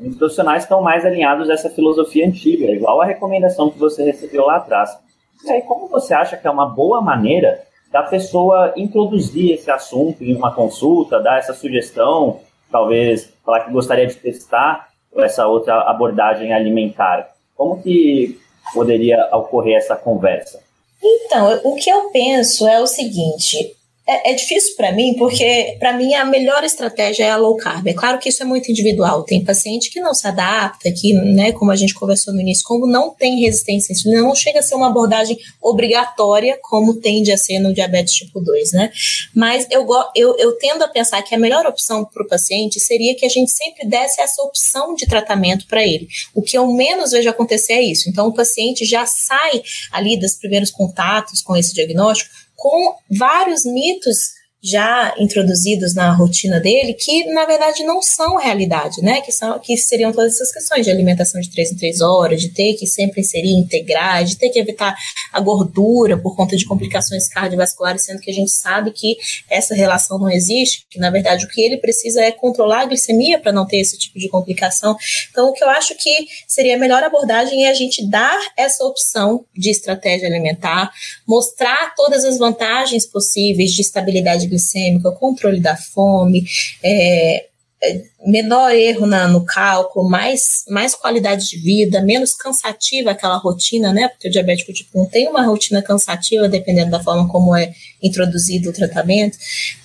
[0.00, 4.46] muitos profissionais estão mais alinhados a essa filosofia antiga, igual a recomendação que você recebeu
[4.46, 4.96] lá atrás.
[5.44, 10.22] E aí, como você acha que é uma boa maneira da pessoa introduzir esse assunto
[10.24, 16.52] em uma consulta, dar essa sugestão, talvez falar que gostaria de testar essa outra abordagem
[16.52, 17.34] alimentar?
[17.56, 18.40] Como que
[18.72, 20.60] poderia ocorrer essa conversa?
[21.02, 25.96] Então, o que eu penso é o seguinte: é, é difícil para mim, porque para
[25.96, 27.86] mim a melhor estratégia é a low carb.
[27.86, 29.24] É claro que isso é muito individual.
[29.24, 32.86] Tem paciente que não se adapta, que, né, como a gente conversou no início, como
[32.86, 37.38] não tem resistência à insulina, não chega a ser uma abordagem obrigatória, como tende a
[37.38, 38.92] ser no diabetes tipo 2, né?
[39.34, 43.14] Mas eu, eu, eu tendo a pensar que a melhor opção para o paciente seria
[43.14, 46.08] que a gente sempre desse essa opção de tratamento para ele.
[46.34, 48.10] O que eu menos vejo acontecer é isso.
[48.10, 54.32] Então, o paciente já sai ali dos primeiros contatos com esse diagnóstico com vários mitos
[54.64, 59.20] já introduzidos na rotina dele que na verdade não são realidade, né?
[59.20, 62.48] Que são que seriam todas essas questões de alimentação de três em três horas, de
[62.48, 64.96] ter que sempre inserir integrais, de ter que evitar
[65.30, 69.18] a gordura por conta de complicações cardiovasculares, sendo que a gente sabe que
[69.50, 73.38] essa relação não existe, que na verdade o que ele precisa é controlar a glicemia
[73.38, 74.96] para não ter esse tipo de complicação.
[75.30, 78.82] Então, o que eu acho que seria a melhor abordagem é a gente dar essa
[78.84, 80.90] opção de estratégia alimentar,
[81.28, 86.44] mostrar todas as vantagens possíveis de estabilidade glicêmica, controle da fome,
[86.82, 87.46] é,
[87.82, 93.92] é, menor erro na, no cálculo, mais, mais qualidade de vida, menos cansativa aquela rotina,
[93.92, 94.08] né?
[94.08, 98.70] Porque o diabético tipo 1 tem uma rotina cansativa, dependendo da forma como é introduzido
[98.70, 99.36] o tratamento.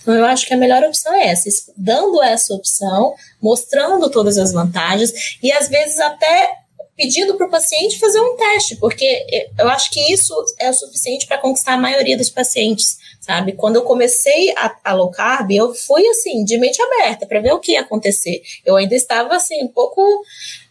[0.01, 4.53] Então, eu acho que a melhor opção é essa, dando essa opção, mostrando todas as
[4.53, 6.59] vantagens e às vezes até
[6.95, 9.25] pedindo para o paciente fazer um teste, porque
[9.57, 12.97] eu acho que isso é o suficiente para conquistar a maioria dos pacientes
[13.29, 13.51] sabe?
[13.51, 17.53] Quando eu comecei a, a low carb, eu fui assim, de mente aberta, para ver
[17.53, 18.41] o que ia acontecer.
[18.65, 20.01] Eu ainda estava assim, um pouco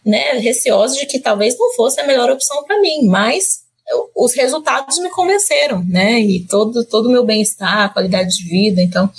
[0.05, 4.33] né, receosa de que talvez não fosse a melhor opção para mim, mas eu, os
[4.33, 6.19] resultados me convenceram, né?
[6.19, 9.09] E todo todo o meu bem-estar, qualidade de vida, então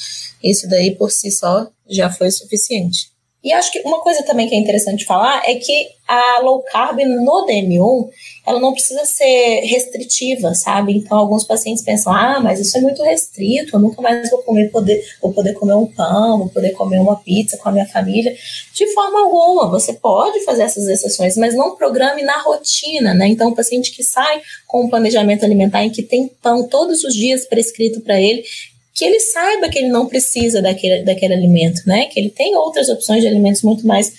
[0.45, 3.09] isso daí por si só já foi suficiente.
[3.43, 6.99] E acho que uma coisa também que é interessante falar é que a low carb
[6.99, 8.11] no DM1,
[8.51, 10.97] ela não precisa ser restritiva, sabe?
[10.97, 14.71] Então alguns pacientes pensam: "Ah, mas isso é muito restrito, eu nunca mais vou comer
[14.71, 18.35] poder, vou poder comer um pão, vou poder comer uma pizza com a minha família".
[18.75, 23.29] De forma alguma, você pode fazer essas exceções, mas não programe na rotina, né?
[23.29, 27.15] Então o paciente que sai com um planejamento alimentar em que tem pão todos os
[27.15, 28.45] dias prescrito para ele,
[28.95, 32.07] que ele saiba que ele não precisa daquele, daquele alimento, né?
[32.07, 34.13] Que ele tem outras opções de alimentos muito mais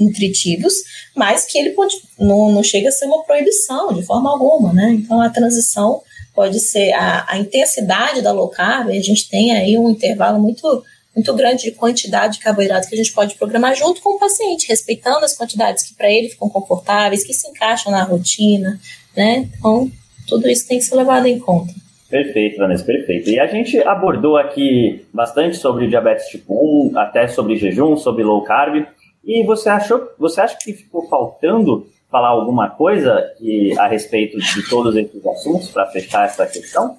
[0.00, 0.74] nutritivos,
[1.14, 4.92] mas que ele pode, não, não chega a ser uma proibição de forma alguma, né?
[4.92, 6.02] Então a transição
[6.34, 10.84] pode ser a, a intensidade da low carb, a gente tem aí um intervalo muito
[11.14, 14.68] muito grande de quantidade de carboidrato que a gente pode programar junto com o paciente,
[14.68, 18.78] respeitando as quantidades que para ele ficam confortáveis, que se encaixam na rotina,
[19.16, 19.48] né?
[19.58, 19.90] Então,
[20.28, 21.72] tudo isso tem que ser levado em conta.
[22.08, 23.30] Perfeito, Vanessa, perfeito.
[23.30, 26.54] E a gente abordou aqui bastante sobre diabetes tipo
[26.92, 28.86] 1, até sobre jejum, sobre low carb.
[29.24, 34.68] E você achou, você acha que ficou faltando falar alguma coisa que, a respeito de
[34.68, 36.96] todos esses assuntos para fechar essa questão?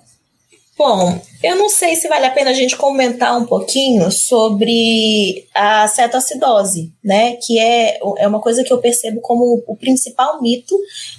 [0.77, 5.87] Bom, eu não sei se vale a pena a gente comentar um pouquinho sobre a
[5.87, 7.35] cetoacidose, né?
[7.37, 10.77] Que é, é uma coisa que eu percebo como o principal mito.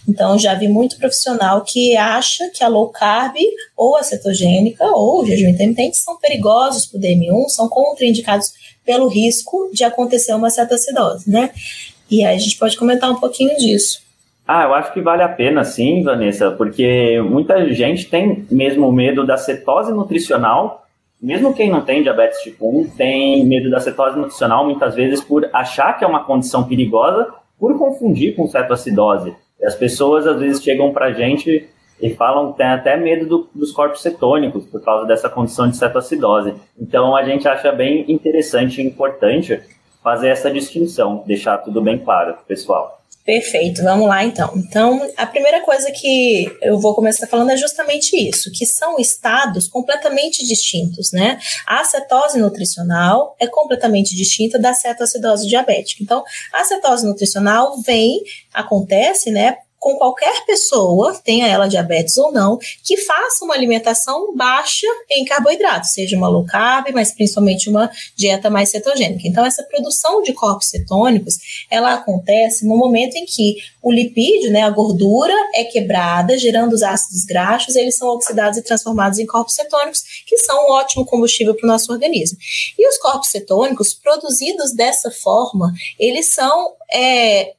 [0.08, 3.34] Então, já vi muito profissional que acha que a low carb,
[3.76, 8.52] ou a cetogênica, ou o jejum intermitente são perigosos para o DM1, são contraindicados
[8.84, 11.50] pelo risco de acontecer uma cetoacidose, né?
[12.08, 14.07] E aí a gente pode comentar um pouquinho disso.
[14.50, 19.26] Ah, eu acho que vale a pena sim, Vanessa, porque muita gente tem mesmo medo
[19.26, 20.86] da cetose nutricional,
[21.20, 25.46] mesmo quem não tem diabetes tipo 1 tem medo da cetose nutricional muitas vezes por
[25.52, 27.28] achar que é uma condição perigosa,
[27.60, 29.36] por confundir com cetoacidose.
[29.60, 31.68] E as pessoas às vezes chegam pra gente
[32.00, 36.54] e falam tem até medo do, dos corpos cetônicos por causa dessa condição de cetoacidose.
[36.80, 39.60] Então a gente acha bem interessante e importante
[40.02, 42.98] fazer essa distinção, deixar tudo bem claro, pessoal.
[43.28, 44.54] Perfeito, vamos lá então.
[44.56, 49.68] Então, a primeira coisa que eu vou começar falando é justamente isso, que são estados
[49.68, 51.38] completamente distintos, né?
[51.66, 56.02] A cetose nutricional é completamente distinta da cetoacidose diabética.
[56.02, 62.58] Então, a cetose nutricional vem, acontece, né, com qualquer pessoa, tenha ela diabetes ou não,
[62.82, 68.50] que faça uma alimentação baixa em carboidratos, seja uma low carb, mas principalmente uma dieta
[68.50, 69.26] mais cetogênica.
[69.26, 71.36] Então, essa produção de corpos cetônicos,
[71.70, 76.82] ela acontece no momento em que o lipídio, né, a gordura, é quebrada, gerando os
[76.82, 81.54] ácidos graxos, eles são oxidados e transformados em corpos cetônicos, que são um ótimo combustível
[81.54, 82.36] para o nosso organismo.
[82.78, 87.54] E os corpos cetônicos, produzidos dessa forma, eles são é,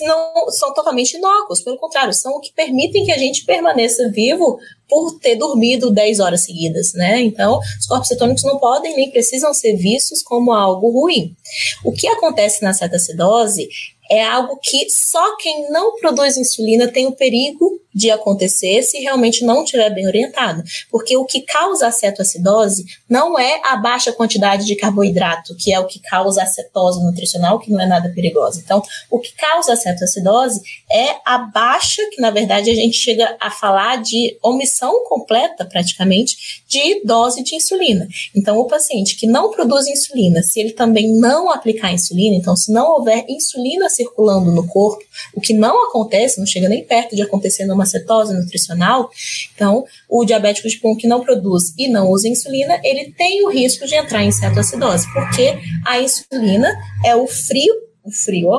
[0.00, 4.58] não são totalmente inócuos, pelo contrário, são o que permitem que a gente permaneça vivo
[4.88, 7.20] por ter dormido 10 horas seguidas, né?
[7.20, 11.36] Então, os corpos cetônicos não podem nem precisam ser vistos como algo ruim.
[11.84, 13.68] O que acontece na cetacidose
[14.10, 19.44] é algo que só quem não produz insulina tem o perigo de acontecer se realmente
[19.44, 20.62] não estiver bem orientado.
[20.88, 25.80] Porque o que causa a cetoacidose não é a baixa quantidade de carboidrato, que é
[25.80, 28.62] o que causa a cetose nutricional, que não é nada perigosa.
[28.64, 28.80] Então,
[29.10, 33.50] o que causa a cetoacidose é a baixa, que na verdade a gente chega a
[33.50, 38.06] falar de omissão completa, praticamente, de dose de insulina.
[38.32, 42.72] Então, o paciente que não produz insulina, se ele também não aplicar insulina, então se
[42.72, 45.02] não houver insulina circulando no corpo,
[45.34, 49.10] o que não acontece, não chega nem perto de acontecer numa cetose nutricional,
[49.54, 53.50] então o diabético tipo 1 que não produz e não usa insulina, ele tem o
[53.50, 56.72] risco de entrar em cetoacidose, porque a insulina
[57.04, 57.74] é o frio,
[58.04, 58.50] o frio,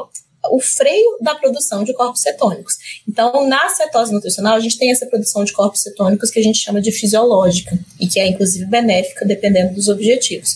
[0.52, 2.76] o freio da produção de corpos cetônicos.
[3.08, 6.60] Então, na cetose nutricional, a gente tem essa produção de corpos cetônicos que a gente
[6.60, 10.56] chama de fisiológica e que é inclusive benéfica dependendo dos objetivos.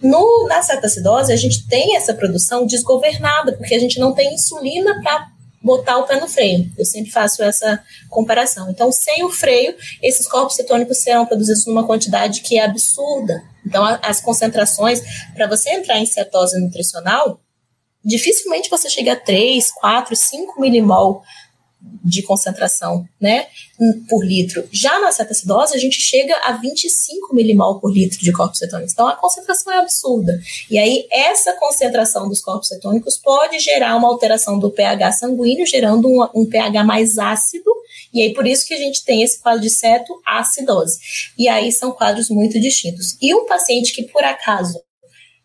[0.00, 5.00] No, na cetacidose, a gente tem essa produção desgovernada, porque a gente não tem insulina
[5.02, 5.35] para
[5.66, 6.70] botar o pé no freio.
[6.78, 8.70] Eu sempre faço essa comparação.
[8.70, 13.42] Então, sem o freio, esses corpos cetônicos serão produzidos numa quantidade que é absurda.
[13.66, 15.02] Então, as concentrações,
[15.34, 17.40] para você entrar em cetose nutricional,
[18.04, 21.22] dificilmente você chega a 3, 4, 5 milimol
[22.04, 23.46] de concentração, né,
[24.08, 24.66] por litro.
[24.72, 28.92] Já na cetacidose, a gente chega a 25 milimol por litro de corpos cetônicos.
[28.92, 30.38] Então, a concentração é absurda.
[30.70, 36.08] E aí, essa concentração dos corpos cetônicos pode gerar uma alteração do pH sanguíneo, gerando
[36.08, 37.70] um, um pH mais ácido,
[38.12, 40.98] e aí, por isso que a gente tem esse quadro de cetoacidose.
[41.36, 43.16] E aí, são quadros muito distintos.
[43.20, 44.80] E um paciente que, por acaso,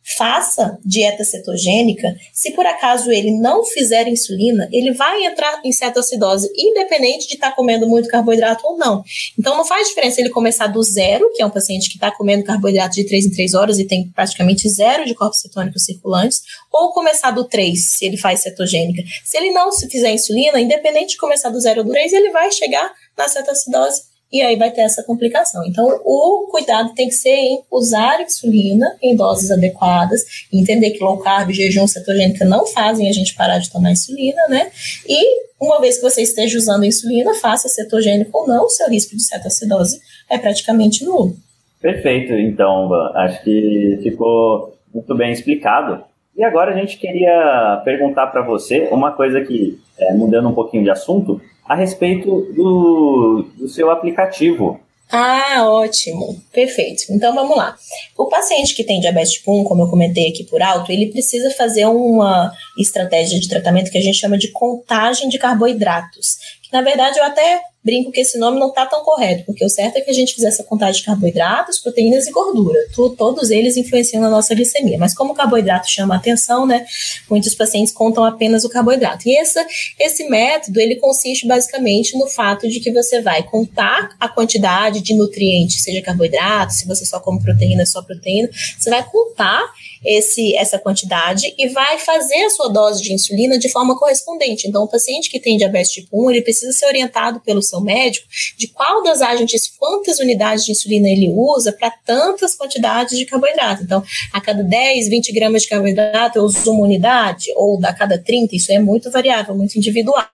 [0.04, 6.52] faça dieta cetogênica, se por acaso ele não fizer insulina, ele vai entrar em cetoacidose,
[6.56, 9.04] independente de estar tá comendo muito carboidrato ou não.
[9.38, 12.44] Então não faz diferença ele começar do zero, que é um paciente que está comendo
[12.44, 16.42] carboidrato de 3 em 3 horas e tem praticamente zero de corpos cetônicos circulantes,
[16.72, 19.04] ou começar do 3, se ele faz cetogênica.
[19.24, 22.32] Se ele não se fizer insulina, independente de começar do zero ou do 3, ele
[22.32, 25.66] vai chegar na cetoacidose e aí vai ter essa complicação.
[25.66, 30.22] Então, o cuidado tem que ser em usar insulina em doses adequadas,
[30.52, 34.72] entender que low carb jejum cetogênica não fazem a gente parar de tomar insulina, né?
[35.08, 39.16] E uma vez que você esteja usando insulina, faça cetogênico ou não, o seu risco
[39.16, 41.36] de cetoacidose é praticamente nulo.
[41.82, 46.04] Perfeito, então, acho que ficou muito bem explicado.
[46.36, 50.84] E agora a gente queria perguntar para você uma coisa que, é, mudando um pouquinho
[50.84, 51.42] de assunto,
[51.72, 54.78] a respeito do, do seu aplicativo.
[55.10, 56.38] Ah, ótimo.
[56.52, 57.04] Perfeito.
[57.10, 57.78] Então vamos lá.
[58.18, 61.50] O paciente que tem diabetes tipo 1, como eu comentei aqui por alto, ele precisa
[61.52, 66.36] fazer uma estratégia de tratamento que a gente chama de contagem de carboidratos.
[66.62, 69.70] Que na verdade eu até brinco que esse nome não está tão correto, porque o
[69.70, 72.78] certo é que a gente fizesse a contagem de carboidratos, proteínas e gordura.
[72.94, 74.98] Tu, todos eles influenciam na nossa glicemia.
[74.98, 76.86] Mas como o carboidrato chama a atenção, né?
[77.30, 79.28] Muitos pacientes contam apenas o carboidrato.
[79.28, 79.66] E essa,
[80.00, 85.16] esse método, ele consiste basicamente no fato de que você vai contar a quantidade de
[85.16, 89.72] nutrientes, seja carboidrato, se você só come proteína, só proteína, você vai contar
[90.04, 94.68] esse, essa quantidade e vai fazer a sua dose de insulina de forma correspondente.
[94.68, 98.28] Então, o paciente que tem diabetes tipo 1, ele precisa ser orientado pelo seu médico
[98.58, 103.84] de qual das agentes, quantas unidades de insulina ele usa para tantas quantidades de carboidrato.
[103.84, 108.18] Então, a cada 10, 20 gramas de carboidrato eu uso uma unidade, ou a cada
[108.18, 110.28] 30, isso é muito variável, muito individual.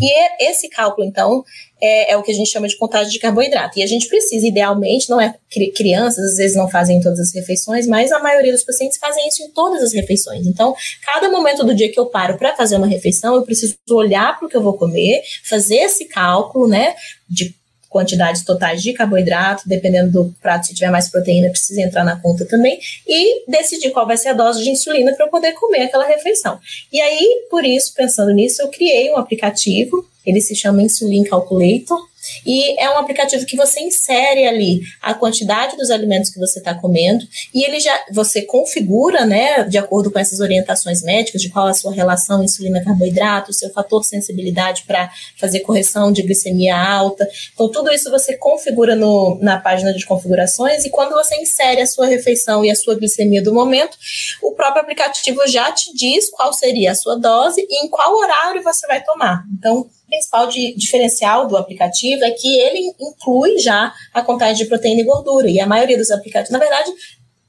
[0.00, 1.44] E esse cálculo, então,
[1.80, 3.78] é, é, o que a gente chama de contagem de carboidrato.
[3.78, 5.34] E a gente precisa, idealmente, não é
[5.76, 9.26] crianças, às vezes não fazem em todas as refeições, mas a maioria dos pacientes fazem
[9.28, 10.46] isso em todas as refeições.
[10.46, 14.36] Então, cada momento do dia que eu paro para fazer uma refeição, eu preciso olhar
[14.38, 16.94] para o que eu vou comer, fazer esse cálculo, né,
[17.28, 17.54] de
[17.94, 22.44] quantidades totais de carboidrato, dependendo do prato, se tiver mais proteína, precisa entrar na conta
[22.44, 22.76] também,
[23.06, 26.58] e decidir qual vai ser a dose de insulina para eu poder comer aquela refeição.
[26.92, 31.98] E aí, por isso, pensando nisso, eu criei um aplicativo ele se chama Insulin Calculator.
[32.44, 36.74] E é um aplicativo que você insere ali a quantidade dos alimentos que você está
[36.74, 41.66] comendo e ele já você configura, né, de acordo com essas orientações médicas, de qual
[41.66, 47.28] a sua relação insulina-carboidrato, seu fator sensibilidade para fazer correção de glicemia alta.
[47.52, 51.86] Então, tudo isso você configura no, na página de configurações e quando você insere a
[51.86, 53.96] sua refeição e a sua glicemia do momento,
[54.42, 58.62] o próprio aplicativo já te diz qual seria a sua dose e em qual horário
[58.62, 59.44] você vai tomar.
[59.58, 65.00] Então, principal de, diferencial do aplicativo é que ele inclui já a contagem de proteína
[65.00, 65.48] e gordura.
[65.48, 66.92] E a maioria dos aplicativos, na verdade,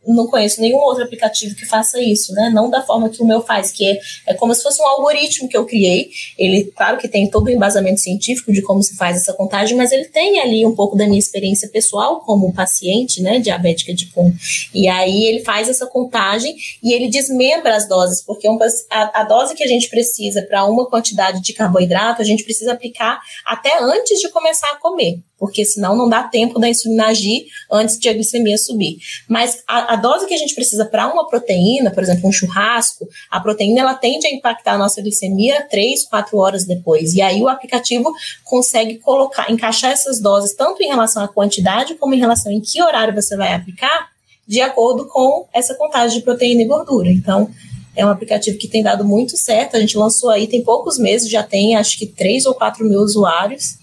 [0.07, 2.49] não conheço nenhum outro aplicativo que faça isso, né?
[2.53, 5.47] Não da forma que o meu faz, que é, é como se fosse um algoritmo
[5.49, 6.09] que eu criei.
[6.37, 9.91] Ele, claro que tem todo o embasamento científico de como se faz essa contagem, mas
[9.91, 14.33] ele tem ali um pouco da minha experiência pessoal como paciente, né, diabética de PUM.
[14.73, 18.47] E aí ele faz essa contagem e ele desmembra as doses, porque
[18.91, 22.73] a, a dose que a gente precisa para uma quantidade de carboidrato, a gente precisa
[22.73, 27.45] aplicar até antes de começar a comer porque senão não dá tempo da insulina agir
[27.71, 28.97] antes de a glicemia subir.
[29.27, 33.07] Mas a, a dose que a gente precisa para uma proteína, por exemplo, um churrasco,
[33.29, 37.13] a proteína ela tende a impactar a nossa glicemia 3, 4 horas depois.
[37.13, 38.13] E aí o aplicativo
[38.43, 42.81] consegue colocar, encaixar essas doses tanto em relação à quantidade como em relação em que
[42.81, 44.09] horário você vai aplicar,
[44.47, 47.09] de acordo com essa contagem de proteína e gordura.
[47.09, 47.49] Então,
[47.95, 49.75] é um aplicativo que tem dado muito certo.
[49.75, 52.99] A gente lançou aí tem poucos meses, já tem acho que 3 ou 4 mil
[52.99, 53.77] usuários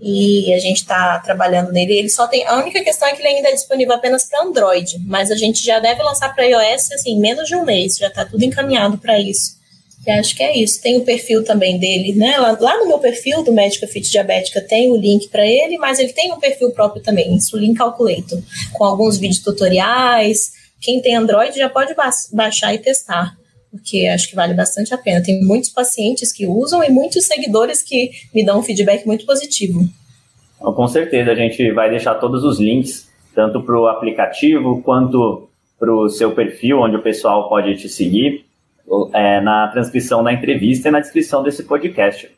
[0.00, 1.94] e a gente está trabalhando nele.
[1.94, 4.98] Ele só tem a única questão é que ele ainda é disponível apenas para Android,
[5.06, 8.24] mas a gente já deve lançar para iOS assim menos de um mês, já está
[8.24, 9.62] tudo encaminhado para isso.
[10.06, 10.82] E acho que é isso.
[10.82, 12.36] Tem o perfil também dele, né?
[12.36, 15.98] Lá, lá no meu perfil do Médica Fit Diabética tem o link para ele, mas
[15.98, 18.38] ele tem um perfil próprio também, Insulin Calculator,
[18.72, 20.52] com alguns vídeos tutoriais.
[20.80, 23.34] Quem tem Android já pode ba baixar e testar
[23.74, 25.22] porque acho que vale bastante a pena.
[25.22, 29.80] Tem muitos pacientes que usam e muitos seguidores que me dão um feedback muito positivo.
[30.58, 35.48] Com certeza, a gente vai deixar todos os links, tanto para o aplicativo quanto
[35.78, 38.46] para o seu perfil, onde o pessoal pode te seguir,
[39.12, 42.30] é, na transcrição da entrevista e na descrição desse podcast.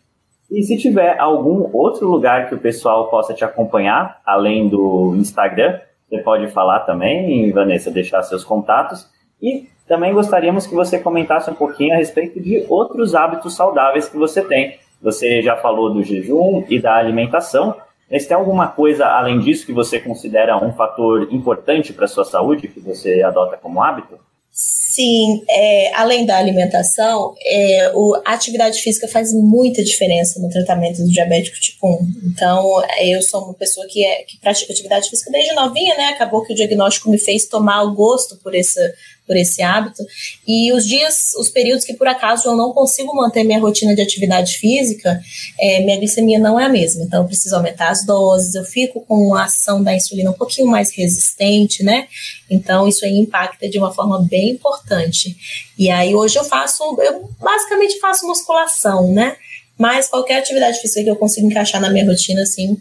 [0.51, 5.79] E se tiver algum outro lugar que o pessoal possa te acompanhar, além do Instagram,
[6.09, 9.09] você pode falar também, Vanessa, deixar seus contatos.
[9.41, 14.17] E também gostaríamos que você comentasse um pouquinho a respeito de outros hábitos saudáveis que
[14.17, 14.79] você tem.
[15.01, 17.77] Você já falou do jejum e da alimentação,
[18.11, 22.25] mas tem alguma coisa além disso que você considera um fator importante para a sua
[22.25, 24.19] saúde, que você adota como hábito?
[24.59, 27.93] Sim, é, além da alimentação, é,
[28.25, 32.31] a atividade física faz muita diferença no tratamento do diabético tipo 1.
[32.33, 36.07] Então, eu sou uma pessoa que, é, que pratica atividade física desde novinha, né?
[36.07, 38.81] Acabou que o diagnóstico me fez tomar o gosto por essa
[39.27, 40.03] por esse hábito.
[40.47, 44.03] E os dias, os períodos que por acaso eu não consigo manter minha rotina de
[44.03, 45.21] atividade física,
[45.59, 47.05] é, minha glicemia não é a mesma.
[47.05, 50.69] Então eu preciso aumentar as doses, eu fico com a ação da insulina um pouquinho
[50.69, 52.07] mais resistente, né?
[52.49, 55.37] Então isso aí impacta de uma forma bem importante.
[55.79, 59.37] E aí hoje eu faço, eu basicamente faço musculação, né?
[59.79, 62.79] Mas qualquer atividade física que eu consiga encaixar na minha rotina, assim,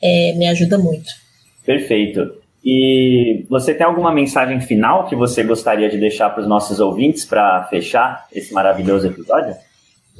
[0.00, 1.10] é, me ajuda muito.
[1.64, 2.47] Perfeito.
[2.70, 7.24] E você tem alguma mensagem final que você gostaria de deixar para os nossos ouvintes
[7.24, 9.56] para fechar esse maravilhoso episódio?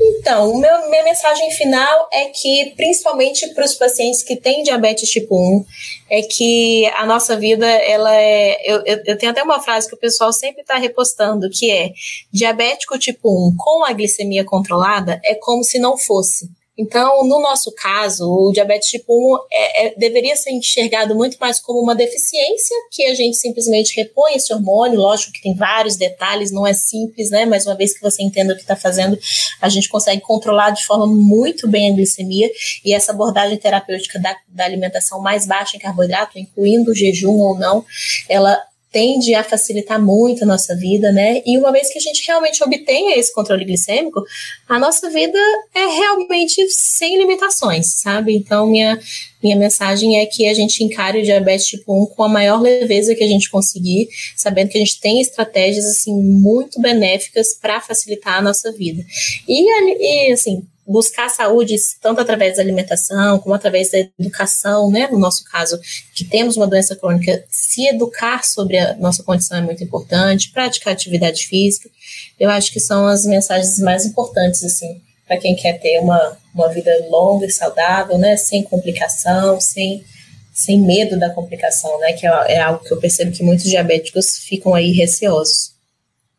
[0.01, 5.37] Então, meu, minha mensagem final é que, principalmente para os pacientes que têm diabetes tipo
[5.37, 5.65] 1,
[6.09, 8.57] é que a nossa vida, ela é.
[8.65, 11.91] Eu, eu, eu tenho até uma frase que o pessoal sempre está repostando, que é:
[12.33, 16.49] diabético tipo 1 com a glicemia controlada é como se não fosse.
[16.79, 21.59] Então, no nosso caso, o diabetes tipo 1 é, é, deveria ser enxergado muito mais
[21.59, 25.01] como uma deficiência, que a gente simplesmente repõe esse hormônio.
[25.01, 27.45] Lógico que tem vários detalhes, não é simples, né?
[27.45, 29.19] Mas uma vez que você entenda o que está fazendo,
[29.61, 32.49] a gente consegue controlar de forma muito bem a glicemia.
[32.85, 37.59] E essa abordagem terapêutica da, da alimentação mais baixa em carboidrato, incluindo o jejum ou
[37.59, 37.85] não,
[38.29, 41.43] ela tende a facilitar muito a nossa vida, né?
[41.45, 44.23] E uma vez que a gente realmente obtenha esse controle glicêmico,
[44.69, 45.39] a nossa vida
[45.75, 48.35] é realmente sem limitações, sabe?
[48.35, 48.99] Então, minha,
[49.43, 53.15] minha mensagem é que a gente encare o diabetes tipo 1 com a maior leveza
[53.15, 58.39] que a gente conseguir, sabendo que a gente tem estratégias, assim, muito benéficas para facilitar
[58.39, 59.05] a nossa vida.
[59.47, 65.07] E, e assim, buscar saúde tanto através da alimentação como através da educação, né?
[65.11, 65.79] No nosso caso,
[66.15, 70.95] que temos uma doença crônica, se educar sobre a nossa condição é muito importante, praticar
[70.95, 71.91] atividade física.
[72.41, 76.69] Eu acho que são as mensagens mais importantes, assim, para quem quer ter uma, uma
[76.71, 78.39] vida longa e saudável, né?
[78.39, 80.03] Sem complicação, sem,
[80.55, 82.15] sem medo da complicação, né?
[82.15, 85.78] Que é, é algo que eu percebo que muitos diabéticos ficam aí receosos.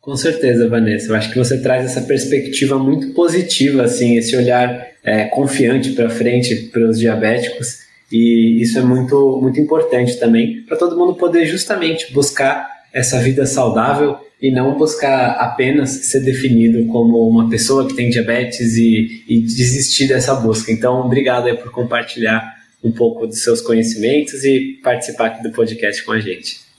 [0.00, 1.08] Com certeza, Vanessa.
[1.08, 6.08] Eu acho que você traz essa perspectiva muito positiva, assim, esse olhar é, confiante para
[6.08, 7.80] frente para os diabéticos.
[8.10, 13.46] E isso é muito, muito importante também para todo mundo poder justamente buscar essa vida
[13.46, 19.40] saudável e não buscar apenas ser definido como uma pessoa que tem diabetes e, e
[19.40, 20.72] desistir dessa busca.
[20.72, 26.12] Então, obrigado por compartilhar um pouco dos seus conhecimentos e participar aqui do podcast com
[26.12, 26.69] a gente.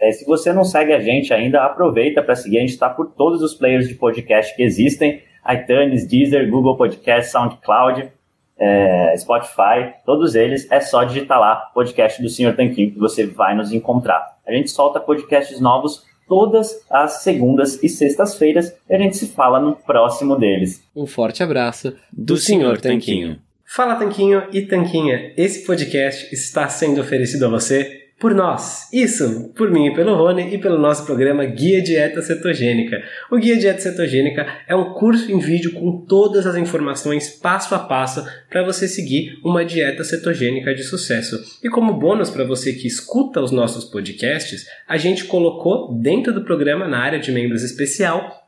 [0.00, 2.58] É, se você não segue a gente ainda, aproveita para seguir.
[2.58, 7.30] A gente está por todos os players de podcast que existem: iTunes, Deezer, Google Podcast,
[7.30, 8.10] SoundCloud,
[8.58, 10.70] é, Spotify, todos eles.
[10.70, 14.38] É só digitar lá podcast do Senhor Tanquinho que você vai nos encontrar.
[14.46, 19.58] A gente solta podcasts novos todas as segundas e sextas-feiras e a gente se fala
[19.58, 20.84] no próximo deles.
[20.94, 23.38] Um forte abraço do, do Senhor Tanquinho.
[23.64, 28.88] Fala Tanquinho e Tanquinha, esse podcast está sendo oferecido a você por nós.
[28.92, 33.00] Isso, por mim e pelo Rony e pelo nosso programa Guia Dieta Cetogênica.
[33.30, 37.78] O Guia Dieta Cetogênica é um curso em vídeo com todas as informações passo a
[37.78, 41.38] passo para você seguir uma dieta cetogênica de sucesso.
[41.62, 46.44] E como bônus para você que escuta os nossos podcasts, a gente colocou dentro do
[46.44, 48.47] programa na área de membros especial